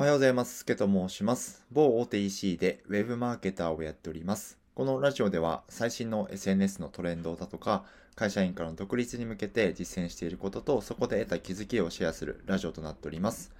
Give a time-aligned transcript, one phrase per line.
[0.00, 0.56] おはようございます。
[0.60, 1.62] すけと申します。
[1.70, 4.56] 某大手 EC で Web マーケターをやっております。
[4.74, 7.84] このラジオでは最新の SNS のトレンドだとか、
[8.14, 13.52] 会社員からの独立に向けて実践していることと、そこで得た気づきをシェアするラジオとなっております。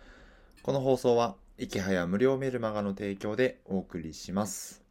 [0.62, 4.82] この放送は、いきはや無料メルマガの提供でお送りします。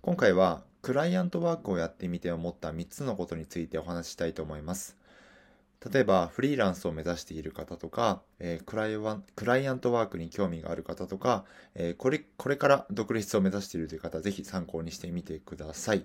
[0.00, 4.96] 今回は、クライアントワークをやってみて思った3つのことについてお話ししたいと思います。
[5.92, 16.04] 例えばフリーランスを目指している方とか、えー、クライワクライアントワークに興味がある方とか、えー、これこれから独立を目指しているという方、ぜひ参考にしてみてください。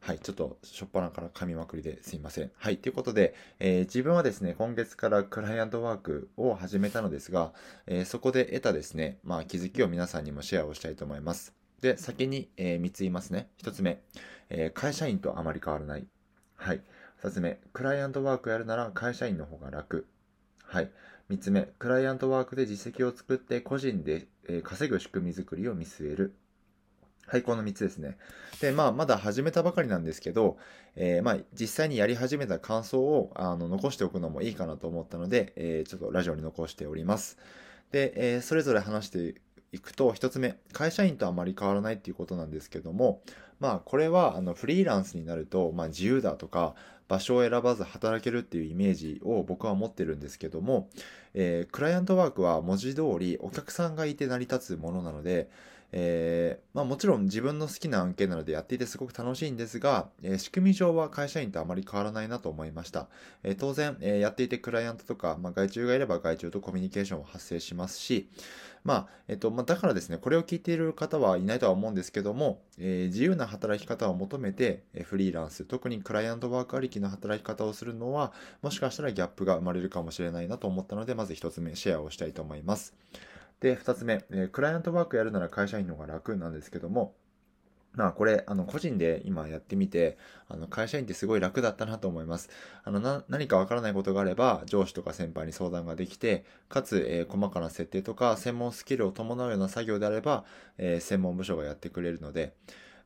[0.00, 2.50] はい、ちょっとしょっぱなから噛みまくりですいません。
[2.58, 7.54] はい、ということで、えー、自分はですね、今月からクライアントワークを始めたのですが、
[7.86, 11.54] えそこで得たですね、まあ気づきを皆さんにもシェアをしたいと思います。
[11.80, 13.48] で、先に、え3つ言いますね。
[13.62, 14.02] 1つ目、
[14.50, 16.06] え会社員とあまり変わらない。
[16.56, 16.82] はい。
[17.24, 20.06] 2つ目、クライアントワークやるなら会社員の方が楽。
[20.62, 20.90] はい。
[21.30, 26.34] 3つ目、クライアントワークで実績を作って個人で、え稼ぐ仕組み作りを見据える。
[27.26, 28.18] はい、この3つですね。
[28.60, 30.58] で、まあ、まだ始めたばかりなんですけど、
[30.96, 37.38] えー、まあ、実際にやり始めた感想を、あの、残しておくのもいいかなと思ったので、えー、ちょっとラジオに残しております。
[37.90, 39.40] で、えー、それぞれ話して
[39.74, 43.22] いくと、1つ目、会社員とあまり変わらないっていうことなんですけども、
[43.60, 46.74] まあ、これは、あの、フリーランスになると、まあ、自由だとか、
[47.08, 50.88] 場所を選ばず働けるっていうイメージを僕は持ってるんですけども、
[51.34, 55.50] えー、クライアントワークは文字通りお客さんがいて成り立つものなので、
[55.96, 63.06] えー、まあ、もちろん自分の好きな案件なのでやっていてすごく楽しいんですが、えー、仕組み上は会社員とあまり変わらないなと思いました。
[63.44, 68.28] えー、当然、えやっていてクライアントとか、まあ、外注がいれば外注とコミュニケーションは発生しますし、
[68.82, 82.94] まあ、えっと、まあ、だからですね、これを聞いている方はいないとは思うんですけども、え自由な働き方を求めて、えフリーランス、特にクライアントワークありきの働き方をするのは、もしかしたらギャップが生まれるかもしれないなと思ったので、まず一つ目シェアをしたいと思います。
[83.60, 87.14] で、二つ目、え、クライアントワークやるなら会社員の方が楽なんですけども、
[87.94, 92.50] まあこれ、あの個人で今やってみて、あの会社員ってすごい楽だったなと思います。
[92.82, 100.44] あのな何かわからないことがあれば上司とか先輩に相談ができて、かつ、えー、細かな設定とか専門スキルを伴うような作業であれば、
[100.76, 102.54] えー、専門部署がやってくれるので、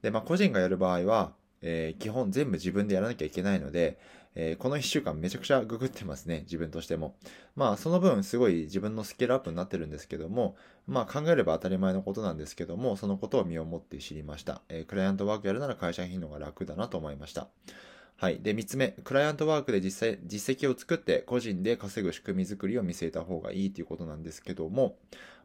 [0.03, 3.99] で、まあ個人がやる場合は、えー、基本全部自分でやらなきゃいけないので、
[4.41, 7.17] えー、この1週間めちゃくちゃググってますね、自分としても。
[7.57, 10.57] まあ、その分すごい自分のスキルアップになってるんですけども、
[10.87, 14.63] まあ考えれば当たり前のことなんですけども、そのことを身をもって知りました。
[14.69, 17.49] えー、クライアントワークやるなら会社員のが楽だなと思いました。
[18.21, 18.41] はい。
[18.43, 24.97] で、3つ目、クライアントワークで実際、実績を作って個人で稼ぐ仕組み作りを見据えた方がいいということなんですけども、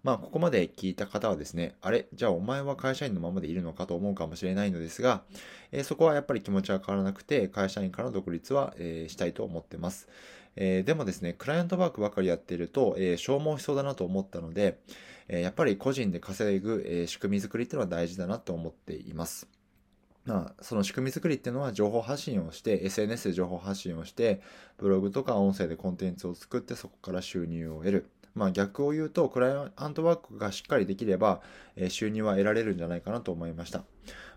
[0.01, 2.07] まあ、ここまで聞いた方はですね、あれ？
[2.15, 5.21] じゃあお前は会社員のままでいるのかと思うかもしれないのですが、
[5.71, 10.09] えー、そこはやっぱり気持ちは変わらなくて、会社員からの独立は、えー、したいと思ってます。
[10.55, 14.79] えー、でもですね、クライアントワークばかりやってると、え消耗しそうだなと思ったので、
[15.27, 19.47] えやっぱり個人で稼ぐ、え仕組み作りっていうのは大事だなと思っています。
[20.25, 24.41] まあ、その仕組み作りっていうのは情報発信をして、SNS で情報発信をして、
[24.77, 28.09] ブログとか音声でコンテンツを作ってそこから収入を得る。
[28.35, 31.41] まあ逆を言うと、クライアントワークがしっかりできれば、
[31.75, 33.83] えー、収入は得られるんじゃないかなと思いました。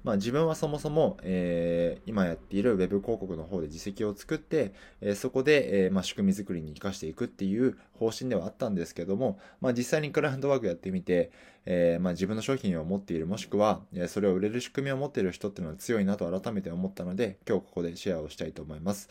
[0.04, 11.30] まあ自分はそもそも、えー、今やっている Web 広告の方で実績を作って、えー、そこで、えー、まあ仕組み作りに活かしていくっていう方針ではあったんですけども、まあ実際にクライアントワークやってみて、
[11.64, 19.08] えー、まあ自分の商品を持っているもしくは、えそれを売れる仕組みを持っている人っていうのは強いなと改めて思ったので、今日ここでシェアをしたいと思います。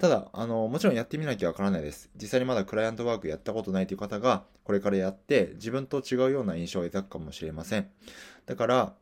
[0.00, 2.08] ただ、あの、もちろんやってみなきゃわからないです。
[2.16, 7.86] 実際にまだクライアントワークやったことないという方が、これからやって、自分と違うような印象を抱くかもしれません。
[8.46, 8.94] だから、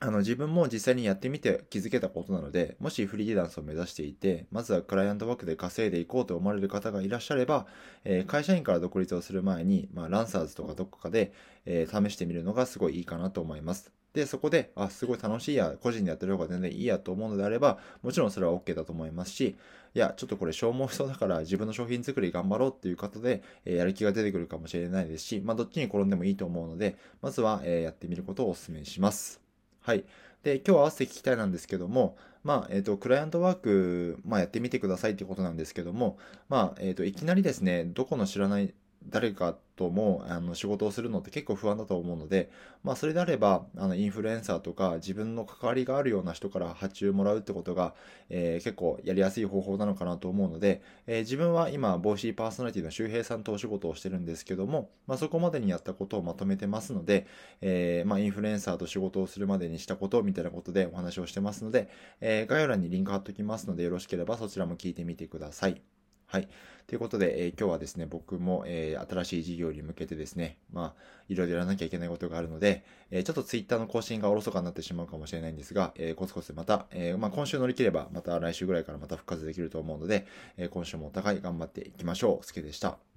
[0.00, 7.66] あの、自分も実際にやってみて気づけたことなので、もしフリーランスを目指していて、まずはクライアントワークで稼いでいこうと思われる方がいらっしゃれば、
[8.04, 11.32] えー、会社員から独立をする前に、まあ、ランサーズとかどこかで、
[11.66, 13.92] えー、試してみるのがすごいいいかなと思います。
[14.12, 19.56] で、そこで、あ、すごい楽しいや、個人でやってる方が全然いいやと思うのであれば、もちろんそれは OK だと思いますし、
[19.94, 29.40] いや、ちょっとこれ消耗しそうだから自分の商品作り頑張ろうっていう方で、えー、やる気が出てくるかもしれないですし、まあ、どっちに転んでもいいと思うので、まずは、えー、やってみることをお勧めします。
[29.80, 30.04] はい。
[30.42, 36.18] で、今日合わせて聞きたいなんですけども、まあ、えっ、ー、と、クライアントワーク、まあ、やってみてくださいってことなんですけども、
[36.48, 38.72] まあ、えっ、ー、と、いきなりですね、どこの知らない
[39.08, 42.50] 誰かともあの仕事をするのって結構不安だと思うので、
[42.84, 47.94] まあそれであれば、あのインフルエンサーとか自分の関わりがあるような人から発注もらうってことが、
[48.28, 57.26] えー、結構やりやすい方法なのかなと思うので、えー、自分は今、ボイシーパーソナリティの周平さんとお仕事をしてるんですけども、まあそこまでにやったことをまとめてますので、
[57.62, 61.88] えー、まあインフルエンサーと仕事をするまでにしたことみたいなことでお話をしてますので、
[62.20, 65.99] え概要欄にリンク貼っときますのでよろしければそちらも聞いてみてください。
[66.30, 66.48] はい。
[66.86, 82.46] ということで、えー、今日はですね、僕も、えー、新しい事業に向けてですね、まあ、いろいろやらなきゃいけないことがあるので、えー、ちょっとツイッターの更新がおろそかになってしまうかもしれないんですが、え、コツコツまた、え、まあ、今週乗り切れば、また来週ぐらいからまた復活できると思うので、え、今週もお互い頑張っていきましょう。
[82.46, 83.09] すけでした。